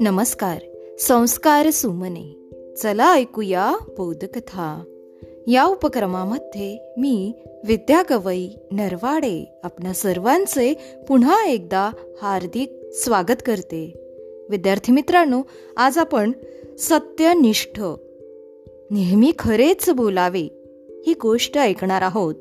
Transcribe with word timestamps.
नमस्कार 0.00 0.58
संस्कार 0.98 1.70
सुमने. 1.70 2.50
चला 2.76 3.14
ऐकूया 3.14 3.76
बोधकथा. 3.98 4.84
या 5.46 5.64
उपक्रमामध्ये 5.64 6.94
मी 6.98 7.32
विद्या 7.64 8.02
गवई 8.10 8.48
नरवाडे 8.72 9.60
आपल्या 9.62 9.92
सर्वांचे 9.92 10.74
पुन्हा 11.08 11.46
एकदा 11.46 11.90
हार्दिक 12.22 12.72
स्वागत 12.92 13.42
करते. 13.46 13.94
विद्यार्थी 14.50 14.92
मित्रांनो 14.92 15.42
आज 15.76 15.98
आपण 15.98 16.32
सत्यनिष्ठ 16.78 17.80
नेहमी 18.90 19.32
खरेच 19.38 19.90
बोलावे 19.90 20.62
ही 21.06 21.14
गोष्ट 21.22 21.58
ऐकणार 21.58 22.02
आहोत. 22.02 22.34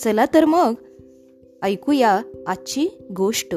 चला 0.00 0.24
तर 0.34 0.44
मग 0.44 0.74
ऐकूया 1.64 2.22
आजची 2.46 2.88
गोष्ट. 3.16 3.54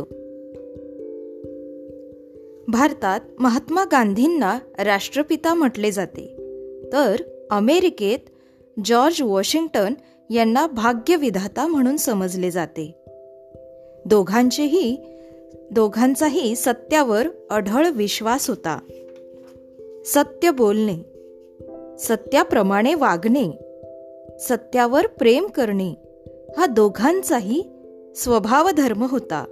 भारतात 2.68 3.20
महात्मा 3.40 3.84
गांधींना 3.84 4.60
राष्ट्रपिता 4.80 5.54
म्हटले 5.54 5.92
जाते. 5.92 6.36
तर 6.94 7.16
अमेरिकेत 7.52 8.20
जॉर्ज 8.86 9.22
वॉशिंग्टन 9.22 9.94
यांना 10.30 10.68
भाग्यविधाता 10.68 11.68
म्हणून 11.68 11.98
समजले 11.98 12.52
जाते. 12.52 12.96
दोघांचेही 14.06 14.98
दोघांचाही 15.72 16.56
सत्यावर 16.56 17.28
अढळ 17.50 17.90
विश्वास 17.90 18.50
होता. 18.50 18.80
सत्य 20.06 20.52
बोलणे 20.52 20.96
सत्याप्रमाणे 22.00 22.96
वागणे 22.96 23.52
सत्यावर 24.40 25.08
प्रेम 25.08 25.48
करणे 25.48 25.94
हा 26.58 26.66
दोघांचाही 26.66 27.64
स्वभावधर्म 28.18 29.04
होता. 29.04 29.46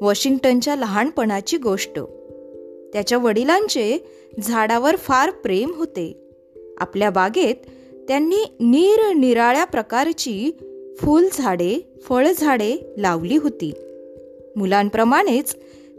वॉशिंग्टनच्या 0.00 0.76
लहानपणाची 0.76 1.56
गोष्ट. 1.56 2.00
त्याच्या 2.92 3.18
वडिलांचे 3.18 3.98
झाडावर 4.42 4.96
फार 4.96 5.30
प्रेम 5.30 5.72
होते. 5.74 6.30
आपल्या 6.78 7.10
बागेत 7.10 7.54
त्यांनी 8.08 8.44
निरनिराळ्या 8.60 9.64
प्रकारची 9.64 10.50
फुलझाडे 10.98 11.98
फळझाडे 12.02 12.94
लावली 12.98 13.36
होती. 13.36 13.72
मुलांप्रमाणेच 14.56 15.56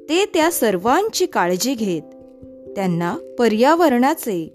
ते 0.09 0.25
त्या 0.25 0.51
सर्वांची 0.51 1.25
काळजी 1.25 1.73
घेत. 1.73 2.01
त्यांना 2.75 3.17
पर्यावरणाचे 3.39 4.53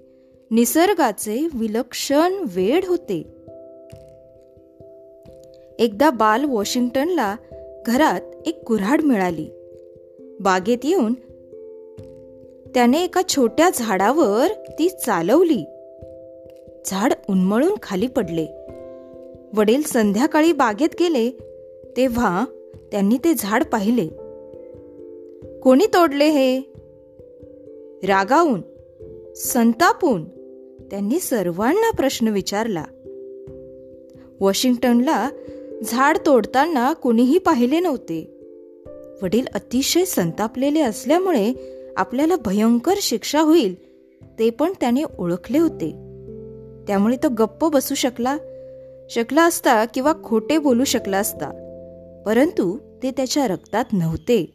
निसर्गाचे 0.51 1.49
विलक्षण 1.55 2.33
वेड 2.55 2.85
होते. 2.85 3.42
एकदा 5.83 6.11
बाल 6.11 6.45
वॉशिंग्टनला 6.45 7.37
घरात 7.87 8.21
एक 8.47 8.65
कुऱ्हाड 8.65 9.01
मिळाली. 9.03 9.49
बागेत 10.41 10.79
येऊन 10.85 11.15
त्याने 12.75 13.05
एका 13.05 13.23
छोट्या 13.29 13.71
झाडावर 13.75 14.47
ती 14.79 14.89
चालवली. 14.89 15.65
झाड 16.87 17.13
उन्मळून 17.29 17.75
खाली 17.83 18.07
पडले. 18.07 18.47
वडील 19.57 19.83
संध्याकाळी 19.83 20.53
बागेत 20.53 20.89
गेले 21.01 21.31
तेव्हा 21.97 22.45
त्यांनी 22.93 23.17
ते 23.17 23.33
झाड 23.39 23.65
पाहिले. 23.65 24.09
कोणी 25.61 25.87
तोडले 25.87 26.29
हे? 26.29 26.61
रागावून 28.07 28.63
संतापून 29.37 30.25
त्यांनी 30.91 31.21
सर्वांना 31.21 31.91
प्रश्न 31.91 32.29
विचारला. 32.29 32.85
वॉशिंग्टनला 34.41 35.31
झाड 35.85 36.19
तोडताना 36.27 36.93
कुणीही 36.93 37.39
पाहिले 37.39 37.81
नव्हते. 37.81 38.39
वडील 39.23 39.47
अतिशय 39.55 40.05
संतापलेले 40.05 40.81
असल्यामुळे 40.81 41.55
आपल्याला 41.97 42.37
भयंकर 42.45 42.95
शिक्षा 43.03 43.41
होईल 43.41 43.75
ते 44.39 44.51
पण 44.51 44.73
त्याने 44.81 45.03
ओळखले 45.19 45.59
होते. 45.59 45.91
त्यामुळे 46.87 47.17
तो 47.17 47.29
गप्प 47.29 47.65
बसू 47.65 47.95
शकला 47.95 48.37
शकला 49.11 49.45
असता 49.45 49.85
किंवा 49.85 50.13
खोटे 50.25 50.59
बोलू 50.59 50.85
शकला 50.85 51.19
असता 51.19 51.51
परंतु 52.27 52.79
ते 53.03 53.11
त्याच्या 53.11 53.49
रक्तात 53.49 53.85
नव्हते. 53.93 54.53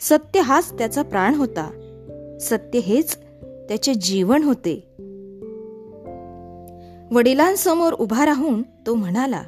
सत्य 0.00 0.40
हाच 0.40 0.72
त्याचा 0.78 1.02
प्राण 1.02 1.34
होता. 1.34 1.70
सत्य 2.40 2.78
हेच 2.78 3.16
त्याचे 3.68 3.94
जीवन 3.94 4.42
होते. 4.42 4.74
वडिलांसमोर 7.12 7.92
उभा 7.92 8.26
राहून 8.26 8.62
तो 8.62 8.94
म्हणाला 8.94 9.42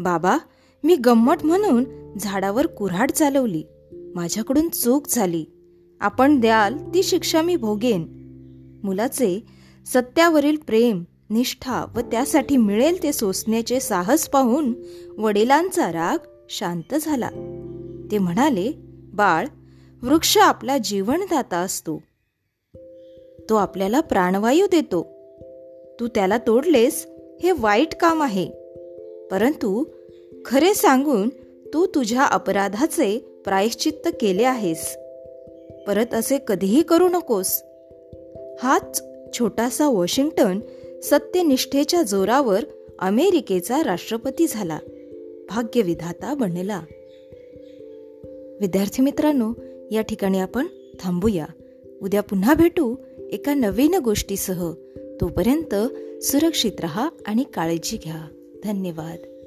बाबा 0.00 0.38
मी 0.84 0.96
गंमत 0.96 1.44
म्हणून 1.44 1.84
झाडावर 2.20 2.66
कुऱ्हाड 2.66 3.10
चालवली. 3.10 3.62
माझ्याकडून 3.92 4.68
चूक 4.68 5.06
झाली. 5.08 5.44
आपण 6.00 6.40
द्याल 6.40 6.74
ती 6.94 7.02
शिक्षा 7.02 7.42
मी 7.42 7.56
भोगेन. 7.56 8.14
मुलाचे 8.82 9.42
सत्यावरील 9.86 10.56
प्रेम 10.56 11.04
निष्ठा 11.30 11.84
व 11.96 12.00
त्यासाठी 12.00 12.56
मिळेल 12.56 13.02
ते 13.02 13.12
सोसण्याचे 13.12 13.80
साहस 13.80 14.28
पाहून 14.28 14.72
वडिलांचा 15.18 15.92
राग 15.92 16.18
शांत 16.50 16.94
झाला. 16.94 17.28
ते 18.10 18.18
म्हणाले 18.18 18.72
बाळ 19.14 19.46
वृक्ष 20.02 20.38
आपला 20.38 20.78
जीवनदाता 20.78 21.56
असतो. 21.56 22.02
तो 23.50 23.54
आपल्याला 23.54 24.00
प्राणवायू 24.00 24.66
देतो. 24.66 25.02
तू 26.00 26.06
त्याला 26.06 26.38
तोडलेस 26.46 27.06
हे 27.42 27.52
वाईट 27.52 27.94
काम 27.94 28.22
आहे. 28.22 28.67
परंतु 29.30 29.84
खरे 30.44 30.74
सांगून 30.74 31.28
तू 31.74 31.86
तुझ्या 31.86 32.24
अपराधाचे 32.24 33.18
प्रायश्चित्त 33.18 34.08
केले 34.20 34.42
आहेस. 34.42 34.96
परत 35.86 36.14
असे 36.14 36.38
कधीही 36.48 36.82
करू 36.82 37.08
नकोस. 37.08 37.62
हाच 38.62 39.02
छोटासा 39.38 39.88
वॉशिंग्टन 39.88 40.60
सत्यनिष्ठेच्या 41.02 42.02
जोरावर 42.02 42.64
अमेरिकेचा 42.98 43.82
राष्ट्रपती 43.84 44.46
झाला. 44.46 44.78
भाग्यविधाता 45.48 46.34
बनला. 46.34 46.82
विद्यार्थी 48.60 49.02
मित्रांनो 49.02 49.52
या 49.90 50.02
ठिकाणी 50.02 50.38
आपण 50.38 50.66
थांबूया. 51.00 51.46
उद्या 52.02 52.20
पुन्हा 52.20 52.54
भेटू 52.54 52.94
एका 53.32 53.54
नवीन 53.54 53.94
गोष्टीसह. 53.94 54.72
तोपर्यंत 55.20 55.74
सुरक्षित 56.22 56.72
रहा 56.80 57.08
आणि 57.26 57.44
काळजी 57.54 57.96
घ्या. 57.96 58.28
धन्यवाद. 58.64 59.37